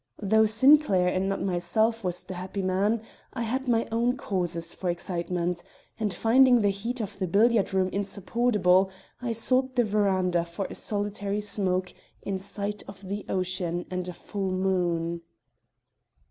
Though 0.19 0.47
Sinclair, 0.47 1.09
and 1.09 1.29
not 1.29 1.43
myself, 1.43 2.03
was 2.03 2.23
the 2.23 2.33
happy 2.33 2.63
man, 2.63 3.03
I 3.33 3.43
had 3.43 3.67
my 3.67 3.87
own 3.91 4.17
causes 4.17 4.73
for 4.73 4.89
excitement, 4.89 5.61
and, 5.99 6.11
finding 6.11 6.61
the 6.61 6.71
heat 6.71 6.99
of 7.01 7.19
the 7.19 7.27
billiard 7.27 7.71
room 7.71 7.87
insupportable, 7.89 8.89
I 9.21 9.33
sought 9.33 9.75
the 9.75 9.83
veranda 9.83 10.43
for 10.43 10.65
a 10.71 10.73
solitary 10.73 11.39
smoke 11.39 11.93
in 12.23 12.39
sight 12.39 12.81
of 12.87 13.07
the 13.07 13.27
ocean 13.29 13.85
and 13.91 14.07
a 14.07 14.13
full 14.13 14.49
moon. 14.49 15.21